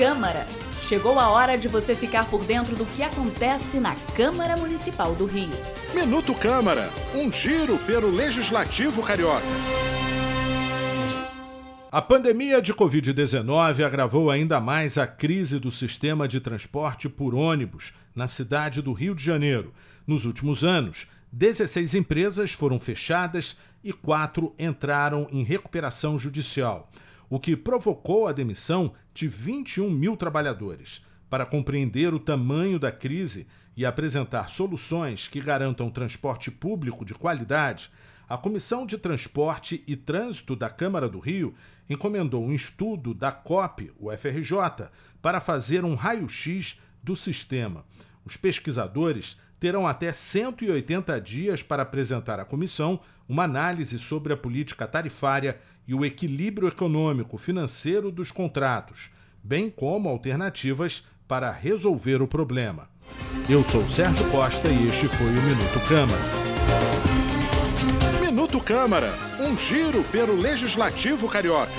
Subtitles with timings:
[0.00, 0.46] Câmara.
[0.80, 5.26] Chegou a hora de você ficar por dentro do que acontece na Câmara Municipal do
[5.26, 5.50] Rio.
[5.94, 9.44] Minuto Câmara, um giro pelo Legislativo Carioca.
[11.92, 17.92] A pandemia de Covid-19 agravou ainda mais a crise do sistema de transporte por ônibus
[18.16, 19.74] na cidade do Rio de Janeiro.
[20.06, 26.90] Nos últimos anos, 16 empresas foram fechadas e quatro entraram em recuperação judicial,
[27.30, 31.00] o que provocou a demissão de 21 mil trabalhadores.
[31.30, 33.46] Para compreender o tamanho da crise
[33.76, 37.88] e apresentar soluções que garantam transporte público de qualidade,
[38.28, 41.54] a Comissão de Transporte e Trânsito da Câmara do Rio
[41.88, 44.88] encomendou um estudo da COP, o FRJ,
[45.22, 47.84] para fazer um raio-x do sistema.
[48.24, 54.86] Os pesquisadores terão até 180 dias para apresentar à comissão uma análise sobre a política
[54.86, 59.10] tarifária e o equilíbrio econômico financeiro dos contratos,
[59.42, 62.88] bem como alternativas para resolver o problema.
[63.48, 66.22] Eu sou Sérgio Costa e este foi o Minuto Câmara.
[68.20, 71.72] Minuto Câmara, um giro pelo Legislativo Carioca.